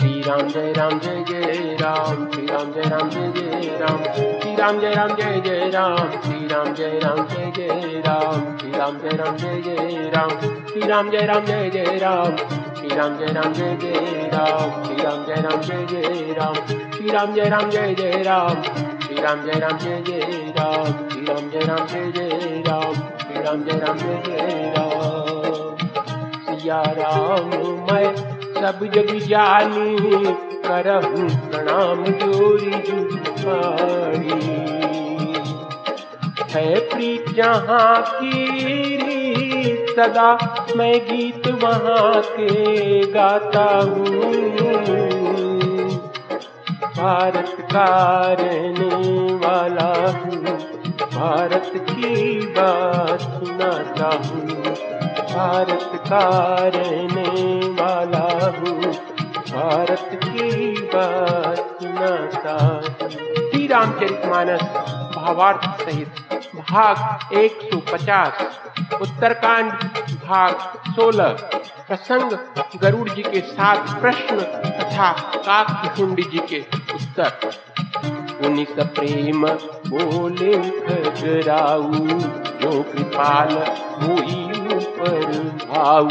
[0.00, 4.02] श्री राम जय राम जय जय राम श्री राम जय राम जय जय राम
[4.42, 8.72] श्री राम जय राम जय जय राम श्री राम जय राम जय जय राम श्री
[8.72, 10.40] राम जय राम जय जय राम
[10.70, 12.36] श्री राम जय राम जय जय राम
[12.76, 16.54] श्री राम जय राम जय जय राम श्री राम जय राम जय जय राम
[16.96, 18.62] श्री राम जय राम जय जय राम
[19.06, 23.42] श्री राम जय राम जय जय राम श्री राम जय राम जय जय राम श्री
[23.42, 25.76] राम जय राम जय जय राम
[26.48, 27.50] सिया राम
[27.90, 29.96] मैं सब जग जानी,
[30.64, 34.40] करहूँ प्रणाम जोरी जुहारी
[36.50, 40.30] है प्रीत जहाँ की सदा
[40.76, 44.20] मैं गीत वहाँ के गाता हूँ।
[46.96, 47.88] भारत का
[48.40, 50.44] रहने वाला हूँ,
[51.14, 54.89] भारत की बात सुनाता हूँ।
[55.30, 56.28] भारत का
[56.74, 58.92] रहने वाला हूँ।
[59.50, 61.66] भारत की बात
[63.12, 64.62] श्री रामचरित मानस,
[65.16, 66.08] भावार्थ सहित,
[66.70, 68.42] भाग 150
[69.00, 69.72] उत्तरकांड,
[70.24, 70.54] भाग
[70.96, 71.32] 16
[71.88, 72.32] प्रसंग,
[72.82, 74.40] गरुड़ जी के साथ प्रश्न
[74.80, 76.60] तथा काकभुंडी जी के
[76.94, 77.50] उत्तर।
[78.40, 79.46] पुनित प्रेम
[79.86, 81.92] बोले खगराऊ
[82.60, 83.52] जो कृपाल
[84.02, 84.44] हुई
[84.76, 85.26] ऊपर
[85.64, 86.08] भाऊ।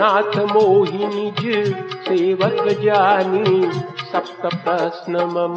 [0.00, 1.74] नाथ मोहि निज
[2.08, 3.70] सेवक जानी,
[4.12, 5.56] सप्त प्रश्न मम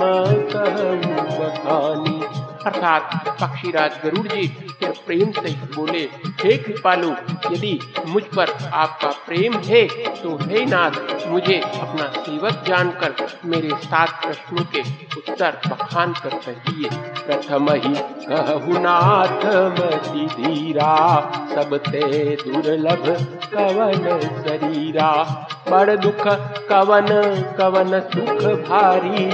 [0.53, 2.21] कहूँ
[2.65, 4.47] अर्थात पक्षीराज गरुड़ जी
[4.91, 5.99] फिर प्रेम से बोले,
[6.41, 7.09] हे कृपालु,
[7.51, 14.09] यदि मुझ पर आपका प्रेम है तो हे नाथ, मुझे अपना सेवक जानकर मेरे सात
[14.23, 14.81] प्रश्नों के
[15.17, 16.89] उत्तर बखान कर कहिए
[17.21, 17.93] प्रथम ही
[18.25, 20.95] कहु नाथ, मति धीरा,
[21.55, 23.07] सब ते दुर्लभ
[23.45, 25.11] कवन शरीरा।
[25.69, 26.27] बड़ दुख
[26.69, 27.07] कवन
[27.57, 29.25] कवन सुख भारी,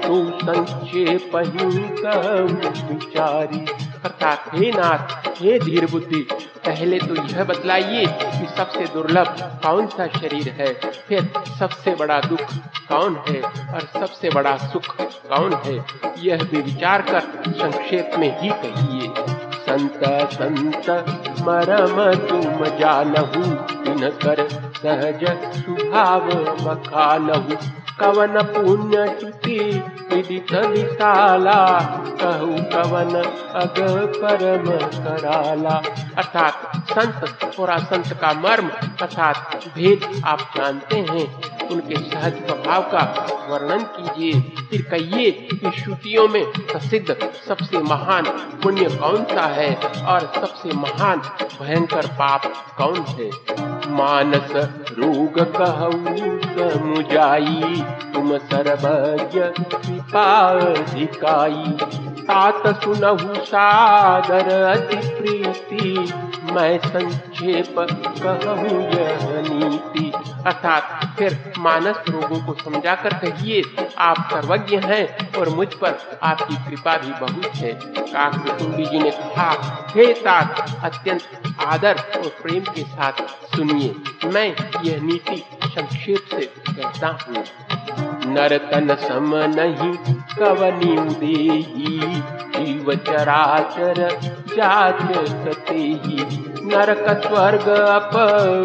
[0.00, 3.66] तू संक्षेप ही कहूँ विचारी।
[4.04, 6.28] अर्थात, हे नाथ, हे धीर बुद्धि,
[6.66, 10.74] पहले तो यह बतलाइए कि सबसे दुर्लभ कौन सा शरीर है?
[11.08, 12.40] फिर सबसे बड़ा दुख
[12.92, 13.40] कौन है?
[13.74, 15.84] और सबसे बड़ा सुख कौन है?
[16.18, 19.14] यह भी विचार कर संक्षेप में ही कहिए।
[19.50, 20.00] संत
[20.32, 20.90] संत,
[21.40, 23.44] मरम तुम जानहु
[23.92, 24.48] इन कर
[24.82, 25.24] सहज
[25.56, 26.20] स्वभाव
[26.60, 31.80] बखानहु कवन पुण्य टुटी विदित विशाला
[32.22, 33.14] कहु कवन
[33.54, 33.74] अग
[34.16, 34.70] परम
[35.04, 35.82] कराला।
[36.18, 43.26] अर्थात संत और संत का मर्म, अर्थात भेद आप जानते हैं। उनके सहज स्वभाव का
[43.48, 48.24] वर्णन कीजिए। फिर कहिए कि श्रुतियों में प्रसिद्ध सबसे महान
[48.62, 49.74] पुण्य कौन सा है
[50.06, 51.18] और सबसे महान
[51.62, 52.42] भयंकर पाप
[52.78, 53.30] कौन है?
[53.90, 54.52] मानस
[54.98, 55.90] रोग कहू
[56.50, 61.76] समुजाई तुम सर्वज्ञ कृपाधिकाई
[62.20, 66.12] तात सुनहु सादर अति प्रीति
[66.52, 67.74] मैं संक्षेप
[68.22, 70.12] कहूँ यह नीति।
[70.46, 73.62] अर्थात फिर मानस रोगों को समझाकर कहिए,
[73.98, 79.86] आप सर्वज्ञ हैं और मुझ पर आपकी कृपा भी बहुत है। काककुंडी जी ने कहा,
[79.90, 81.22] हे तात, अत्यंत
[81.66, 83.12] आदर और प्रेम के साथ
[83.56, 83.94] सुनिए।
[84.28, 87.44] मैं यह नीति संक्षेप से कहता हूँ।
[88.34, 89.92] नरतन सम नहीं,
[90.38, 92.00] कवनी देही
[92.56, 94.20] जीव चराचर
[94.56, 98.10] जाच सतेही। नरक स्वर्ग अप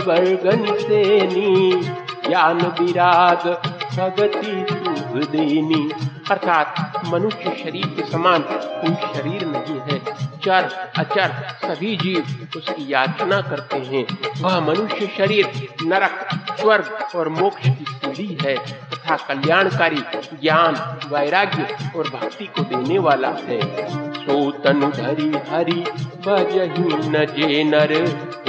[0.08, 1.82] वर्ग निसेनी
[2.28, 3.48] ज्ञान विराग
[3.96, 5.90] प्रगति शुभ देनी।
[6.32, 10.00] अर्थात मनुष्य शरीर के समान कोई शरीर नहीं है।
[10.44, 14.06] चर, अचर, सभी जीव उसकी याचना करते हैं।
[14.42, 16.28] वह मनुष्य शरीर, नरक,
[16.60, 23.30] स्वर्ग और मोक्ष की सीढ़ी है तथा कल्याणकारी ज्ञान, वैराग्य और भक्ति को देने वाला
[23.30, 25.84] है। तनु धरी हरि,
[26.26, 27.94] भजही न जे नर।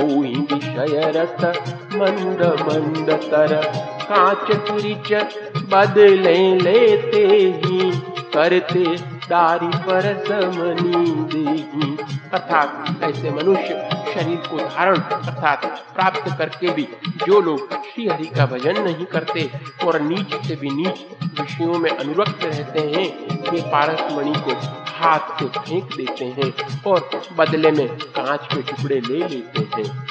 [0.00, 1.44] होई विषय रत
[1.92, 3.62] मंद मंद तर।
[4.02, 5.24] कांच तुरिच
[5.56, 7.26] बदले लेते
[7.64, 7.90] ही,
[8.34, 11.96] करते दारी पर समनी देही
[12.32, 16.88] अर्थात ऐसे मनुष्य शरीर को धारण अर्थात प्राप्त करके भी
[17.26, 19.50] जो लोग श्री हरि का भजन नहीं करते
[19.84, 21.06] और नीच से भी नीच
[21.40, 27.10] विषयों में अनुरक्त रहते हैं, वे पारस मणि को हाथ को फेंक देते हैं और
[27.36, 30.06] बदले में कांच के टुकड़े ले लेते हैं।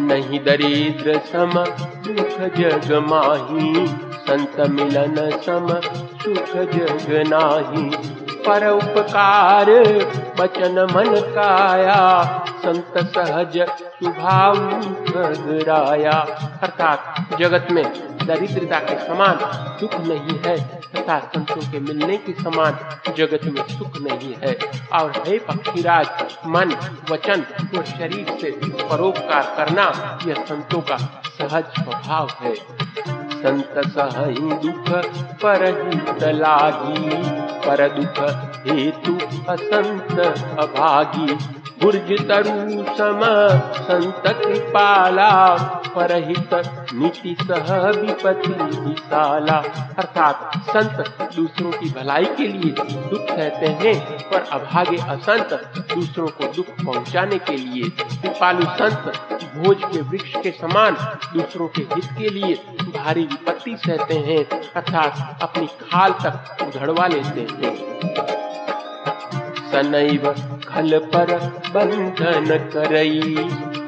[0.00, 1.52] नहीं दरिद्र सम
[2.06, 5.68] दुख जग माही, संत मिलन सम,
[6.18, 9.70] सुख जग नाही। पर उपकार।
[10.40, 11.98] बचन मन काया,
[12.58, 14.56] संत सहज स्वभाव
[15.68, 16.18] राया
[16.62, 17.84] अर्थात जगत में
[18.26, 19.38] दरिद्रता के समान
[19.80, 20.56] सुख नहीं है
[20.96, 22.78] तथा संतों के मिलने के समान
[23.16, 24.56] जगत में सुख नहीं है।
[24.92, 26.08] और है पक्षीराज,
[26.46, 26.74] मन,
[27.10, 27.44] वचन
[27.78, 28.50] और शरीर से
[28.84, 30.96] परोपकार करना यह संतों का
[31.38, 32.54] सहज स्वभाव है।
[33.40, 34.88] संत सही दुख
[35.42, 35.64] पर
[36.32, 37.22] लागी
[37.66, 38.18] पर दुख
[38.66, 39.14] हेतु
[39.48, 40.18] असंत
[40.58, 43.20] अभागी। गुर्ज तरु सम
[43.76, 45.30] संत कृपाला,
[45.94, 46.54] परहित
[46.94, 49.56] नीति सह विपति विशाला।
[49.98, 53.94] अर्थात संत दूसरों की भलाई के लिए दुख सहते हैं,
[54.30, 55.54] पर अभागे असंत
[55.94, 59.12] दूसरों को दुख पहुँचाने के लिए कृपालु संत
[59.56, 60.96] भोज के वृक्ष के समान
[61.34, 62.54] दूसरों के हित के लिए
[62.96, 68.69] भारी विपत्ति सहते हैं, अर्थात अपनी खाल तक उधड़वा लेते हैं।
[69.70, 70.32] सनैव
[70.68, 71.36] खल पर
[71.74, 73.34] बंधन करई,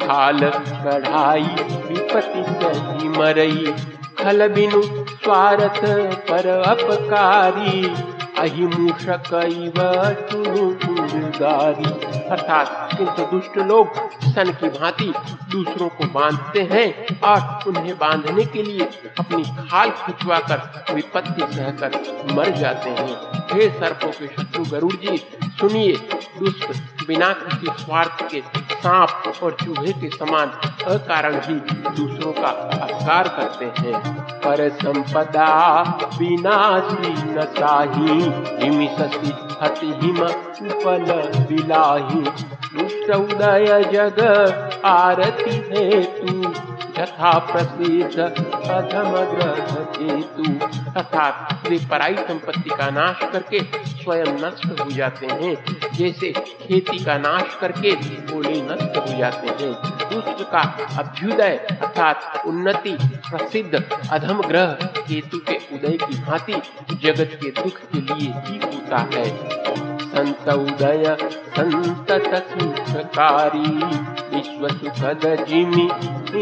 [0.02, 1.43] खाल कढ़ाई
[1.88, 3.75] विपति सही मरई।
[4.19, 5.81] खल बिनु स्वार्थ
[6.29, 7.84] पर अपकारी
[12.31, 15.12] अर्थात किंतु दुष्ट लोग सन की भांति
[15.52, 18.84] दूसरों को बांधते हैं और उन्हें बांधने के लिए
[19.19, 21.90] अपनी खाल खिंचवा कर विपत्ति सहकर
[22.32, 23.17] मर जाते हैं।
[23.52, 25.17] हे सर्पों के शत्रु गरुड़ जी
[25.62, 25.93] सुनिए
[26.38, 26.69] दुष्ट
[27.06, 28.43] बिना किसी स्वार्थ के
[28.75, 30.49] सांप और चूहे के समान
[30.85, 31.55] अकारण ही
[31.97, 32.49] दूसरों का
[32.82, 35.82] अपकार करते हैं। पर संपदा
[36.19, 38.26] विनाशी न साही
[39.62, 42.20] हति हिम उपल बिलाही।
[43.15, 44.20] उदय जग
[44.85, 48.19] आरती है तू। यथा प्रसिद्ध
[48.71, 49.12] अधम
[49.97, 55.55] केतु अर्थात वे पराई संपत्ति का नाश करके स्वयं नष्ट हो जाते हैं।
[55.94, 57.93] जैसे खेती का नाश करके
[58.37, 59.73] ओले नष्ट हो जाते हैं।
[60.11, 60.61] दुष्ट का
[60.99, 63.75] अभ्युदय, अर्थात उन्नति, प्रसिद्ध
[64.12, 64.67] अधम ग्रह
[64.99, 66.62] केतु के उदय की भांति
[67.03, 73.69] जगत के दुख के लिए ही होता है। संत उदय संतत सुखकारी
[74.32, 75.88] विश्व सुखद जिमि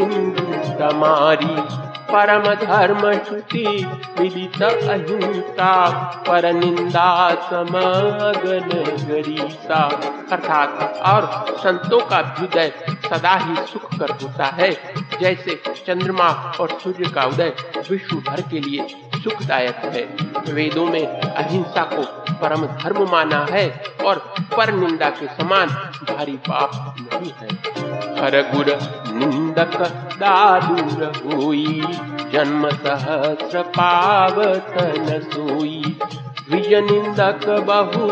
[0.01, 3.85] इंदु तमारी। परम धर्म श्रुति
[4.19, 5.89] विदित अहिंसा,
[6.27, 8.69] पर निंदा समागन
[9.09, 9.83] गरीसा।
[10.31, 14.71] अर्थात और संतों का अभ्युदय सदा ही सुख कर होता है।
[15.21, 17.53] जैसे चंद्रमा और सूर्य का उदय
[17.91, 20.03] विश्व भर के लिए सुखदायक है।
[20.53, 22.03] वेदों में अहिंसा को
[22.35, 25.67] परम धर्म माना है और पर निंदा के समान
[26.09, 27.47] भारी पाप नहीं है।
[28.21, 28.65] हर गुर
[29.13, 29.77] निंदक
[30.17, 31.81] दादुर होई।
[32.31, 35.99] जन्म सहस्र पावतन सोई
[36.49, 38.07] विज निंदक बहु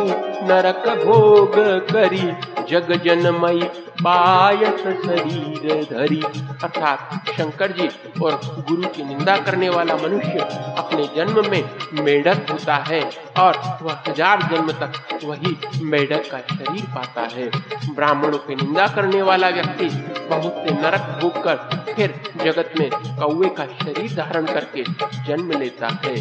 [0.47, 1.55] नरक भोग
[1.91, 2.31] करी,
[2.69, 3.59] जग जनमय
[4.03, 6.21] पायस शरीर धरी।
[6.63, 7.89] अर्थात शंकर जी
[8.23, 8.39] और
[8.69, 10.39] गुरु की निंदा करने वाला मनुष्य
[10.77, 11.69] अपने जन्म में
[12.03, 13.01] मेढक होता है।
[13.39, 15.55] और वह हज़ार जन्म तक वही
[15.85, 17.49] मेढक का शरीर पाता है।
[17.95, 19.89] ब्राह्मणों की निंदा करने वाला व्यक्ति
[20.29, 21.55] बहुत से नरक भोग कर
[21.93, 22.13] फिर
[22.43, 24.83] जगत में कौवे का शरीर धारण करके
[25.27, 26.15] जन्म लेता है।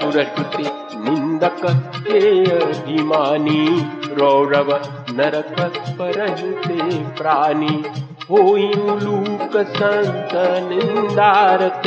[0.00, 0.70] सुरश्रुति
[1.00, 1.60] निंदक
[1.98, 2.20] के
[2.52, 3.66] अभिमानी,
[4.12, 4.72] रौरव
[5.10, 5.54] नरक
[5.98, 7.82] परहते प्राणी,
[8.30, 10.34] होई उलूक संत
[10.68, 11.86] निंदारक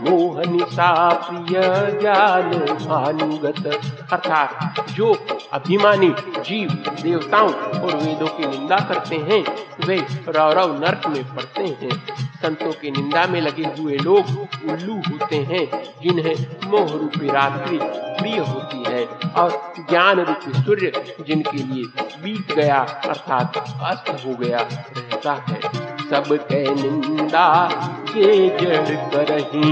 [0.00, 1.60] मोहनी सा प्रिय
[2.00, 2.50] ज्ञान
[2.86, 3.66] भानुगत।
[4.12, 6.70] अर्थात जो अभिमानी जीव,
[7.02, 9.44] देवताओं और वेदों की निंदा करते हैं,
[9.86, 11.90] वे रौरव नर्क में पड़ते हैं।
[12.36, 14.24] संतों की निंदा में लगे हुए लोग
[14.70, 19.04] उल्लू होते हैं, जिन्हें मोह रूपी रात्रि प्रिय होती है
[19.36, 20.92] और ज्ञान रूपी सूर्य
[21.26, 21.84] जिनके लिए
[22.22, 27.68] बीत गया, अर्थात अस्त हो गया, रहता है। सब के निंदा
[28.10, 29.70] के जड़ करही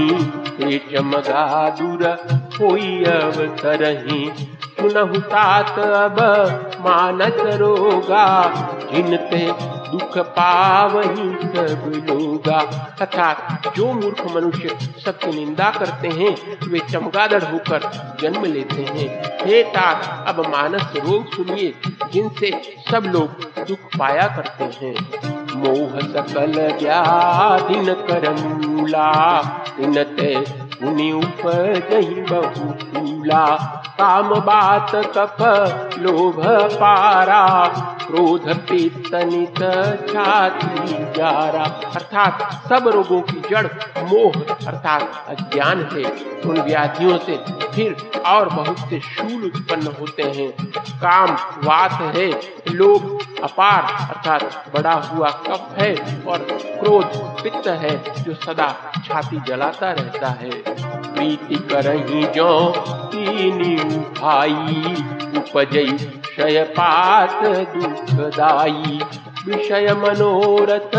[0.59, 2.03] हे चमगा दूर
[2.53, 4.33] होई अवतरही
[4.79, 6.19] सुनहु तात अब
[6.79, 8.25] मानस रोगा
[8.93, 9.53] जिनते
[9.91, 12.59] दुख पावही सब लोगा।
[13.01, 16.35] अर्थात जो मूर्ख मनुष्य सत्य निंदा करते हैं,
[16.67, 17.89] वे चमगादड़ होकर
[18.21, 21.73] जन्म लेते हैं। हे तात, अब मानस रोग सुनिए,
[22.13, 22.61] जिनसे
[22.91, 29.09] सब लोग दुख पाया करते हैं। मोह सकल व्याधिन कर मूला
[30.85, 33.45] उनि उपजहि बहु फूला।
[33.99, 35.37] काम बात कप
[35.99, 36.41] लोभ
[36.73, 37.45] पारा।
[38.05, 39.59] क्रोध पित्तनित
[40.09, 41.63] छाती जारा
[41.95, 43.67] अर्थात सब रोगों की जड़
[44.03, 46.03] मोह अर्थात अज्ञान है।
[46.41, 47.37] उन व्याधियों से
[47.75, 50.51] फिर और बहुत से शूल उत्पन्न होते हैं।
[51.01, 51.31] काम
[51.63, 52.29] वात है,
[52.71, 55.93] लोभ अपार अर्थात बड़ा हुआ कफ है
[56.27, 56.47] और
[56.79, 57.05] क्रोध
[57.43, 58.73] पित्त है जो सदा
[59.05, 64.95] छाती जलाता रहता है। प्रीति करही जो तीनी भाई
[65.37, 68.99] उपजई क्षय पात दुखदाई।
[69.47, 70.95] विषय मनोरथ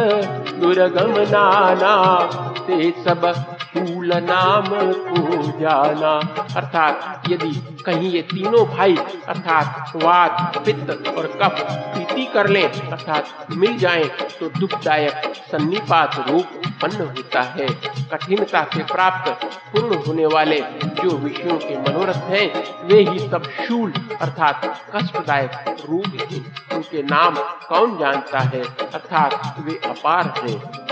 [0.61, 2.23] दुर्गम नाना,
[2.67, 8.97] ते सब फूल नाम को जाना। अर्थात यदि कहीं ये तीनों भाई,
[9.29, 16.47] अर्थात वाद पित्त और कफ प्रीति कर लें, अर्थात मिल जाएँ तो दुखदायक सन्निपात रूप
[16.57, 17.67] उत्पन्न होता है।
[18.13, 23.93] कठिनता से प्राप्त पूर्ण होने वाले जो विषयों के मनोरथ हैं, वे ही सब शूल,
[24.21, 28.63] अर्थात कष्टदायक रूप हैं। उनके नाम कौन जानता है?
[28.95, 30.86] अर्थात वे अपार हैं।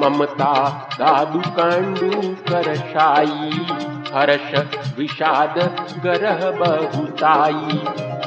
[0.00, 0.52] ममता,
[0.94, 3.50] दादु कंडू कर शाई
[4.14, 4.54] हर्ष
[4.98, 5.58] विषाद
[6.04, 7.78] गरह बहुताई,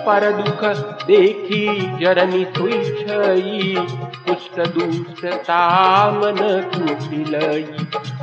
[0.05, 0.63] पर दुख
[1.07, 1.65] देखी
[1.99, 3.75] जरनी सुई
[4.27, 5.59] कुष्ठ दुष्टता
[6.11, 6.37] मन
[6.75, 7.63] कुटिलई।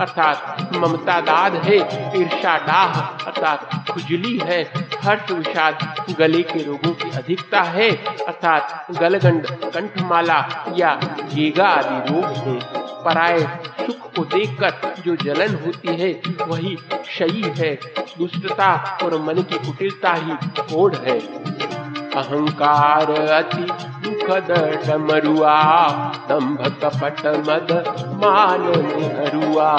[0.00, 1.76] अर्थात ममता दाद है
[2.20, 4.62] ईर्षा डाह अर्थात खुजली है,
[5.04, 7.90] हर्ष विषाद गले के रोगों की अधिकता है,
[8.26, 10.44] अर्थात गलगंड, कंठमाला
[10.76, 10.94] या
[11.34, 13.40] गेगा आदि रोग है। पराय
[13.80, 17.74] सुख को देखकर जो जलन होती है, वही क्षयी है।
[18.18, 20.32] दुष्टता और मन की कुटिलता ही
[20.74, 21.20] ओढ़ है।
[22.10, 23.66] अहंकार अति
[24.08, 24.48] दुखद
[24.86, 25.88] डमरुआ,
[26.28, 27.84] दंभ कपट मद
[28.24, 29.78] मान निहरुआ।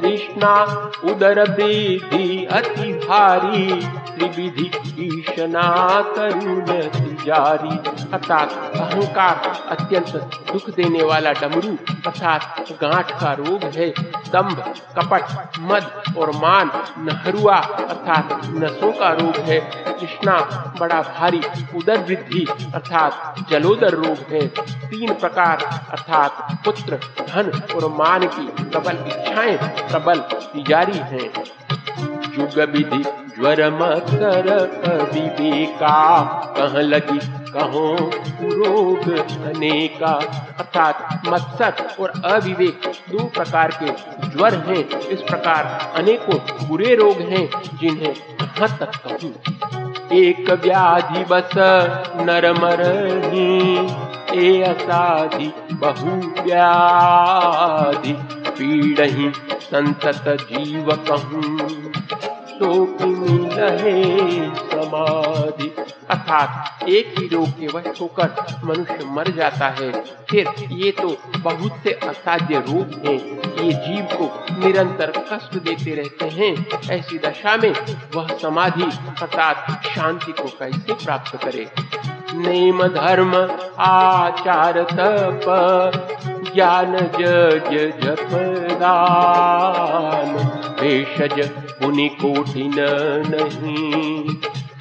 [0.00, 0.62] तृष्णा,
[1.04, 3.86] उदर वृद्धि अति भारी
[4.18, 6.64] त्रिविधि ईशना करुण
[7.24, 7.76] जारी।
[8.12, 10.16] अर्थात अहंकार अत्यंत
[10.52, 13.88] दुख देने वाला डमरू, अर्थात गांठ का रोग है।
[14.32, 15.22] दंभ कपट,
[15.60, 19.58] मद और मान नहरुआ अर्थात नसों का रोग है।
[20.00, 20.40] कृष्णा
[20.80, 21.40] बड़ा भारी
[21.76, 24.46] उदर वृद्धि, अर्थात जलोदर रोग है।
[24.90, 29.56] तीन प्रकार, अर्थात पुत्र, धन और मान की प्रबल इच्छाएँ
[29.90, 31.30] प्रबल तिजारी हैं।
[32.38, 34.62] युग विधि ज्वर मकर
[35.14, 36.24] विवेका
[36.58, 37.18] कह लगी
[37.52, 38.10] कहो
[38.42, 39.08] रोग
[39.42, 40.12] अनेका।
[40.58, 43.88] अर्थात मत्सर और अविवेक दो प्रकार के
[44.28, 49.34] ज्वर हैं। इस प्रकार अनेकों बुरे रोग हैं, जिन्हें कहाँ तक कहूँ?
[50.12, 51.50] एक व्याधि बस
[52.16, 53.78] नर मरही
[54.34, 58.12] ए असाधि बहु व्याधि।
[58.50, 61.58] पीड़ही संतत जीव कहूँ।
[62.58, 64.02] शोक मिलहे
[64.50, 65.68] समाधि।
[66.10, 68.28] अर्थात एक ही रोग के वश होकर
[68.64, 69.90] मनुष्य मर जाता है।
[70.30, 73.18] फिर ये तो बहुत से असाध्य रोग हैं।
[73.62, 77.72] ये जीव को निरंतर कष्ट देते रहते हैं। ऐसी दशा में
[78.14, 78.90] वह समाधि
[79.22, 81.70] अर्थात शांति को कैसे प्राप्त करे?
[82.34, 83.36] नेम धर्म
[83.78, 85.46] आचार तप,
[86.54, 87.70] ज्ञान जज
[88.02, 88.28] जप
[88.80, 90.36] दान
[90.80, 92.74] भेषज पुनि कोटिन
[93.28, 94.36] नहीं।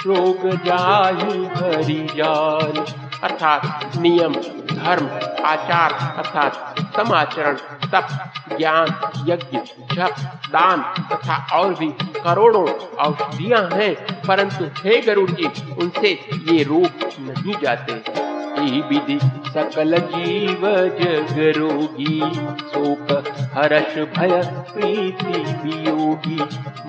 [0.06, 2.86] रोग जाहि हरि जान।
[3.24, 4.34] अर्थात नियम,
[4.78, 5.10] धर्म,
[5.46, 7.54] आचार, अर्थात समाचरण,
[7.88, 8.88] तप, ज्ञान,
[9.28, 9.58] यज्ञ,
[9.96, 10.16] जप,
[10.50, 11.88] दान तथा और भी
[12.24, 16.12] करोड़ों औषधियाँ हैं, परंतु हे गरुड़ जी, उनसे
[16.52, 16.88] ये रोग
[17.20, 18.27] नहीं जाते।
[18.60, 19.20] विधि,
[19.54, 22.20] सकल जीव जग रोगी।
[22.68, 23.24] शोक,
[23.54, 26.44] हर्ष, भय, प्रीति वियोगी।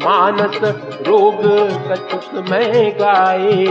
[0.06, 0.60] मानस,
[1.06, 1.42] रोग
[1.88, 3.66] कचुक मैं गाए।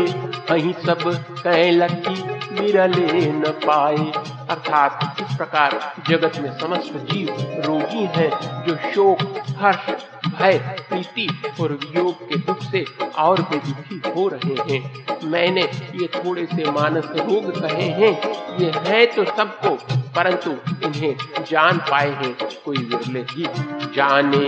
[0.48, 4.12] कहीं सब कैलकी विरले न पाए।
[4.50, 7.30] अर्थात इस प्रकार जगत में समस्त जीव
[7.66, 9.94] रोगी हैं, जो शोक, हर्ष
[10.40, 10.58] भय
[10.90, 11.28] प्रीति
[11.62, 12.86] और वियोग के दुख से
[13.18, 15.62] और भी दुखी हो रहे हैं। मैंने
[15.96, 18.14] ये थोड़े से मानस रोग कहे हैं।
[18.60, 19.70] ये है तो सबको,
[20.16, 20.52] परंतु
[20.86, 21.16] इन्हें
[21.50, 23.48] जान पाए हैं कोई विरले ही
[23.96, 24.46] जाने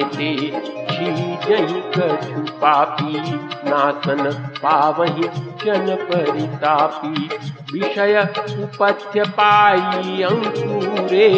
[1.91, 3.13] कछु पापी,
[3.69, 4.31] नासन
[4.63, 5.24] पावही
[5.63, 7.27] जन परितापी।
[7.74, 8.22] विषय
[8.63, 11.29] उपथ्य पाई अंकुरे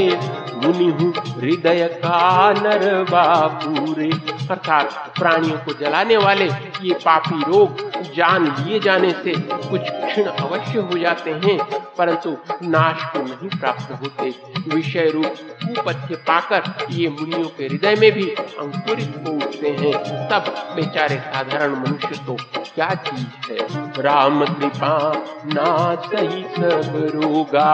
[0.63, 0.85] मुनि
[1.29, 4.09] हृदय का नर बापूरे।
[4.51, 6.45] अर्थात प्राणियों को जलाने वाले
[6.83, 11.57] ये पापी रोग जान लिए जाने से कुछ क्षण अवश्य हो जाते हैं,
[11.97, 14.33] परंतु नाश को नहीं प्राप्त होते।
[14.75, 19.93] विषय रूप कुपथ्य पाकर ये मुनियों के हृदय में भी अंकुरित हो उठते हैं।
[20.29, 22.37] तब बेचारे साधारण मनुष्य तो
[22.75, 23.91] क्या चीज़ है?
[24.01, 25.13] राम कृपा,
[25.45, 27.73] ना सही सब रोगा,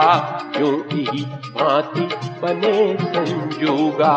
[0.56, 2.08] क्यों ही भांति
[2.42, 4.14] बने संजोगा?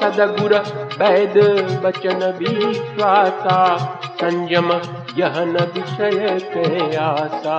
[0.00, 0.54] सदगुर
[0.98, 1.38] वैद
[1.84, 3.58] बचन विश्वासा
[4.20, 4.72] संयम
[5.18, 7.58] यह न विषय आशा।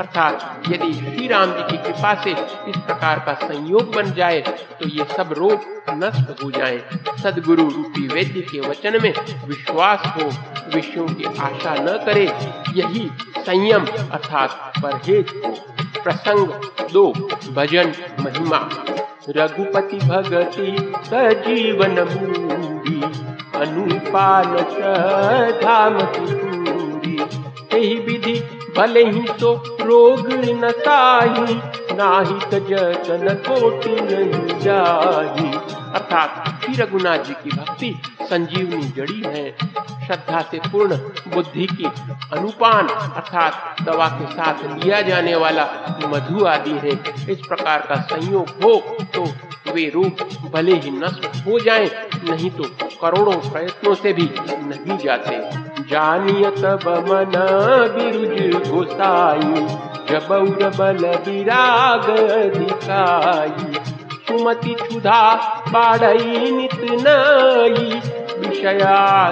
[0.00, 2.30] अर्थात यदि श्री राम जी की कृपा से
[2.68, 4.40] इस प्रकार का संयोग बन जाए
[4.80, 6.78] तो ये सब रोग नष्ट हो जाए।
[7.22, 9.12] सदगुरु रूपी वैद्य के वचन में
[9.46, 10.28] विश्वास हो,
[10.74, 12.24] विषयों की आशा न करे,
[12.74, 15.54] यही संयम अर्थात परहेज हो।
[16.02, 16.46] प्रसंग
[16.92, 17.06] दो,
[17.54, 18.68] भजन महिमा।
[19.28, 23.00] रघुपति भगति सजीवन मूडी,
[23.58, 24.56] अनुपान
[25.60, 25.98] धाम
[27.80, 28.34] यही विधि,
[28.76, 30.26] भले ही तो रोग
[30.64, 31.54] न ताही,
[31.94, 35.50] नाही जतन कोटि नहीं जाही।
[35.94, 37.90] अर्थात श्री रघुनाथ जी की भक्ति
[38.30, 39.50] संजीवनी जड़ी है।
[40.06, 40.96] श्रद्धा से पूर्ण
[41.34, 41.84] बुद्धि की
[42.32, 45.64] अनुपान अर्थात दवा के साथ लिया जाने वाला
[46.06, 46.92] मधु आदि है।
[47.32, 48.74] इस प्रकार का संयोग हो
[49.14, 49.24] तो
[49.72, 50.22] वे रोग
[50.52, 51.86] भले ही नष्ट हो जाए,
[52.24, 52.64] नहीं तो
[53.02, 55.38] करोड़ों प्रयत्नों से भी नहीं जाते।
[55.90, 57.32] जानिय तब मन
[57.94, 59.66] बिरुज गोसाई
[60.10, 60.28] जब
[60.78, 62.06] बल विराग
[62.56, 63.72] दिखाई
[64.28, 65.22] सुमति क्षुधा
[65.68, 68.00] बाढ़ई नित नई
[68.40, 69.30] विषया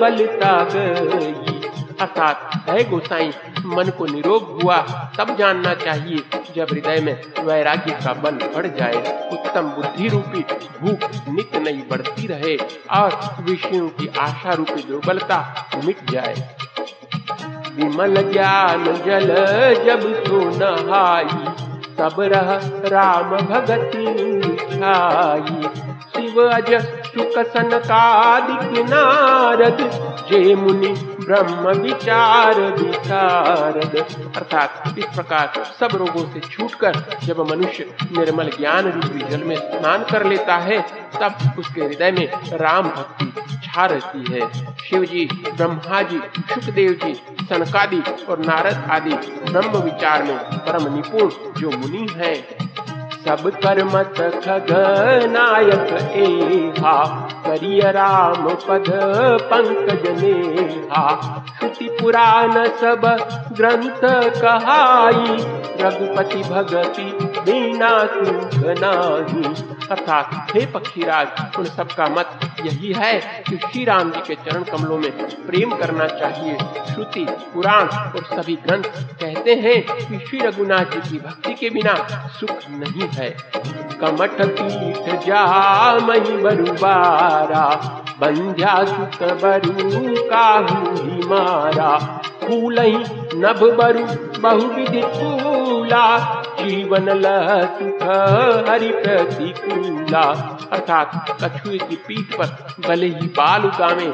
[0.00, 1.54] बलता गई।
[2.00, 3.32] अर्थात, है गोसाई,
[3.66, 4.76] मन को निरोग हुआ,
[5.18, 6.24] तब जानना चाहिए
[6.56, 10.40] जब हृदय में वैराग्य का बल बढ़ जाए। उत्तम बुद्धि रूपी
[10.82, 12.56] भूख नित नई बढ़ती रहे
[12.90, 16.56] और विषयों की आशा रूपी दुर्बलता मिट जाए।
[17.76, 19.28] विमल ज्ञान जल
[19.84, 21.64] जब सो नहाई,
[21.98, 25.62] तब रह राम भगति छाई।
[26.14, 29.80] शिव अज सुख सनकादिक नारद
[30.28, 30.88] जे मुनि
[31.20, 33.96] ब्रह्म विचार विचारद
[34.36, 40.04] अर्थात इस प्रकार सब रोगों से छूटकर जब मनुष्य निर्मल ज्ञान रूपी जल में स्नान
[40.10, 40.80] कर लेता है,
[41.14, 42.26] तब उसके हृदय में
[42.58, 43.26] राम भक्ति
[43.64, 44.48] छा रहती है।
[44.80, 49.14] शिव जी ब्रह्मा जी सुखदेव जी सनकादि और नारद आदि
[49.50, 51.30] ब्रह्म विचार में परम निपुण
[51.60, 52.34] जो मुनि है।
[53.24, 54.14] सब कर्मत
[54.44, 54.66] खग
[55.30, 57.04] नायक एहा,
[57.46, 58.84] करिय राम पद
[59.52, 61.06] पंकज नेहा।
[61.58, 63.06] श्रुति पुराण सब
[63.52, 64.00] ग्रंथ
[64.42, 65.36] कहाई,
[65.80, 73.84] रघुपति भगति बिना सुख नाही। अर्थात हे पक्षीराज, उन सबका मत यही है कि श्री
[73.84, 75.12] राम जी के चरण कमलों में
[75.46, 76.56] प्रेम करना चाहिए।
[76.94, 78.84] श्रुति, पुराण और सभी ग्रंथ
[79.20, 81.94] कहते हैं कि श्री रघुनाथ जी की भक्ति के बिना
[82.40, 83.36] सुख नहीं है।
[84.00, 87.66] कमठ पीठ जा मही बरुबारा
[88.20, 92.76] बंध्या सुत बरु काहू मारा। फूल
[93.36, 94.04] नभ बरु
[94.40, 96.16] बहुविधि फूला
[96.58, 97.74] जीवन सुख
[98.68, 100.22] हरि प्रतिकूला
[100.72, 104.06] अर्थात कछुए की पीठ पर भले ही बाल उगावे,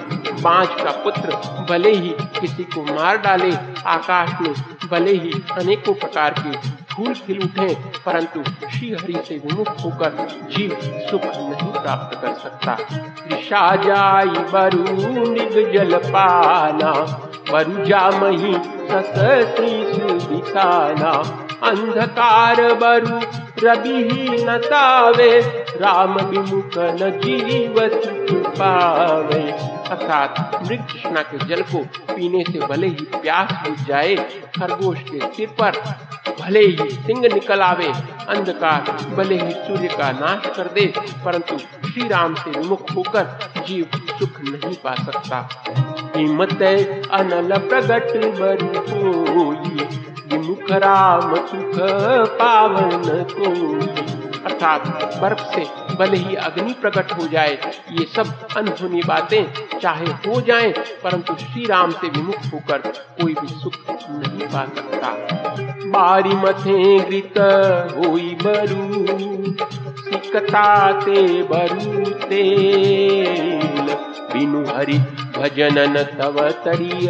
[0.43, 1.37] बांझ का पुत्र
[1.71, 3.53] भले ही किसी को मार डाले,
[3.87, 4.53] आकाश में
[4.91, 6.57] भले ही अनेकों प्रकार के
[6.95, 7.75] फूल खिल उठे,
[8.07, 10.77] परंतु श्री हरि से विमुख होकर जीव
[11.11, 12.77] सुख नहीं प्राप्त कर सकता।
[13.33, 14.83] ऋषा जाई बरु
[15.31, 16.93] निग जल पाना
[17.53, 18.55] बरु जामही
[18.91, 19.15] सस
[20.27, 21.13] दिखाना
[21.63, 23.17] अंधकार बरु,
[23.63, 25.41] रवि ही नतावे
[25.77, 27.75] राम विमुख न जीव
[28.59, 29.43] पावे।
[29.91, 31.79] अर्थात मृग कृष्णा के जल को
[32.15, 34.15] पीने से भले ही प्यास बुझ जाए,
[34.57, 35.73] खरगोश के सिर पर
[36.41, 37.93] भले ही सिंह निकल आवे,
[38.29, 40.87] अंधकार भले ही सूर्य का नाश कर दे,
[41.25, 43.87] परंतु श्री राम से विमुख होकर जीव
[44.19, 45.49] सुख नहीं पा सकता।
[46.17, 46.63] हिम्मत
[47.13, 51.79] अनल प्रगट बरु विमुख राम सुख
[52.39, 53.79] पावन कोई
[54.45, 54.87] अर्थात
[55.23, 55.65] बर्फ़ से
[55.97, 57.59] भले ही अग्नि प्रकट हो जाए।
[57.93, 59.45] ये सब अनहोनी बातें
[59.79, 60.73] चाहे हो जाएँ,
[61.05, 62.79] परंतु श्री राम से विमुख होकर
[63.21, 63.75] कोई भी सुख
[64.11, 65.11] नहीं पा सकता।
[65.91, 67.39] बारी मथे गृत
[67.97, 68.83] होई बरू
[71.51, 71.91] बरू
[74.33, 74.99] बिनु हरि
[75.37, 77.09] भजनन तव तरिय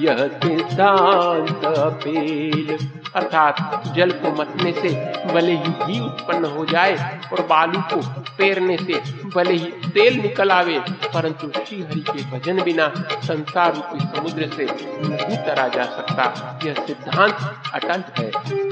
[0.00, 1.60] यह सिद्धांत
[2.04, 2.76] पेल
[3.14, 4.88] अर्थात जल को मतने से
[5.32, 8.00] भले ही घी उत्पन्न हो जाए और बालू को
[8.38, 9.00] पेरने से
[9.34, 10.78] भले ही तेल निकल आवे,
[11.14, 12.86] परंतु श्री हरि के भजन बिना
[13.24, 14.66] संसार रूपी समुद्र से
[15.08, 17.34] नहीं तरा जा सकता। यह सिद्धांत
[17.74, 18.30] अटल है।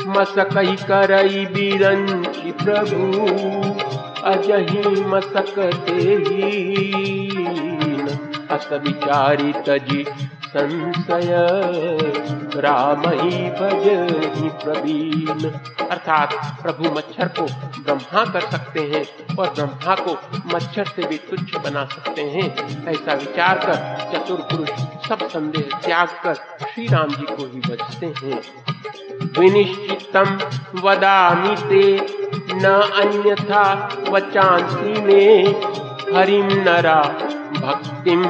[0.08, 3.02] मसकई करई बीरंची प्रभु,
[4.24, 6.16] अजही मसक ही
[8.50, 10.04] अस विचारी तजी
[10.58, 11.28] संशय।
[12.60, 13.86] राम ही भज
[14.36, 15.50] ही प्रवीण।
[15.86, 17.42] अर्थात प्रभु मच्छर को
[17.82, 20.12] ब्रह्मा कर सकते हैं और ब्रह्मा को
[20.54, 22.56] मच्छर से भी तुच्छ बना सकते हैं।
[22.88, 23.74] ऐसा विचार कर
[24.12, 24.68] चतुर पुरुष
[25.08, 28.42] सब संदेह त्याग कर श्री राम जी को ही बचते हैं।
[29.38, 30.38] विनिश्चितम
[30.80, 32.06] वदामि ते,
[32.54, 35.62] न अन्यथा वचांसी में।
[36.16, 37.02] हरिम नरा
[37.52, 38.24] भक्तिम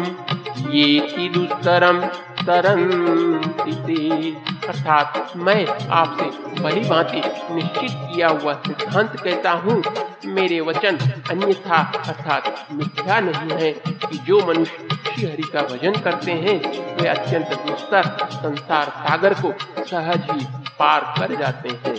[0.67, 2.01] ये दुस्तरम
[2.47, 4.35] तरंती
[4.69, 6.25] अर्थात मैं आपसे
[6.63, 7.23] बड़ी भांति
[7.55, 9.83] निश्चित किया हुआ सिद्धांत कहता हूँ।
[10.27, 10.97] मेरे वचन
[11.31, 16.59] अन्यथा अर्थात मिथ्या नहीं है कि जो मनुष्य हरि का भजन करते हैं,
[16.97, 19.53] वे अत्यंत दुस्तर संसार सागर को
[19.85, 20.47] सहज ही
[20.79, 21.97] पार कर जाते हैं।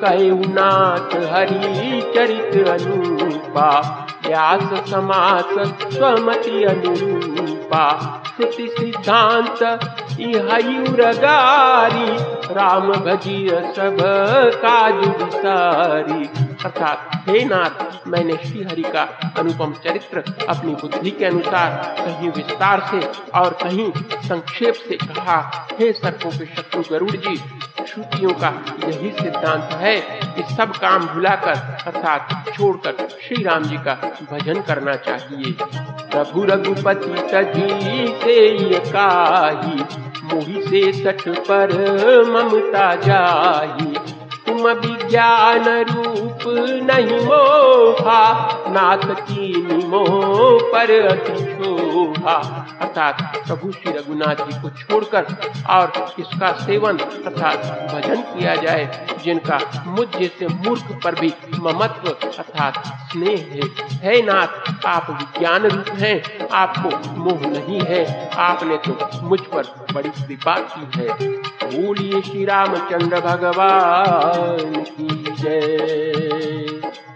[0.00, 3.70] कयुनाथ हरि चरित अनुपा,
[4.26, 5.44] व्यास समास
[5.94, 7.15] स्वमति अनुरूपा।
[7.74, 9.62] श्रुति सिद्धांत
[10.20, 12.10] इहयुरगारी
[12.54, 13.96] राम भजिय सब
[14.64, 21.96] काज विसारी अर्थात, हे नाथ, मैंने श्री हरि का अनुपम चरित्र अपनी बुद्धि के अनुसार
[21.98, 23.06] कहीं विस्तार से
[23.38, 23.92] और कहीं
[24.28, 27.36] संक्षेप से कहा। हे सर्पों के शत्रु गरुड़ जी
[27.86, 31.54] श्रुतियों का यही सिद्धांत है कि सब काम भुलाकर,
[31.86, 33.94] अर्थात छोड़कर श्री राम जी का
[34.32, 35.52] भजन करना चाहिए।
[36.10, 38.56] प्रभु रघुपति तजी से
[40.26, 41.68] मोही से सठ पर
[42.30, 43.95] ममता जाही।
[44.46, 46.44] तुम विज्ञान रूप
[46.90, 48.22] नहीं मोहा
[48.68, 49.52] नाथ की
[49.86, 51.45] मोह पर अति
[51.96, 52.32] शोभा
[52.80, 55.26] अर्थात प्रभु श्री रघुनाथ जी को छोड़कर
[55.70, 57.56] और इसका सेवन अर्थात
[57.92, 64.86] भजन किया जाए, जिनका मुझ जैसे मूर्ख पर भी ममत्व अर्थात स्नेह है। है नाथ,
[64.86, 71.00] आप विज्ञान रूप हैं, आपको मोह नहीं है, आपने तो मुझ पर बड़ी कृपा की
[71.00, 71.08] है।
[71.66, 77.15] बोलिए श्री रामचंद्र भगवान की जय।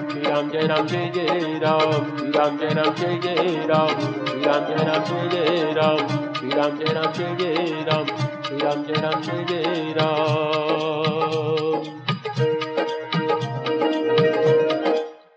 [0.23, 3.89] Ram Jai Ram Jai Jai Ram Ram Jai Ram Jai Jai Ram
[4.45, 5.99] Ram Jai Ram Jai Jai Ram
[6.55, 7.55] Ram Jai Ram Jai Jai
[7.89, 8.05] Ram
[8.61, 11.70] Ram Jai Ram Jai Jai Ram